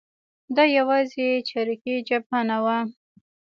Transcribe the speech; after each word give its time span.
دا 0.55 0.63
یوازې 0.77 1.27
چریکي 1.49 1.95
جبهه 2.07 2.39
نه 2.49 2.57
وه. 2.63 2.77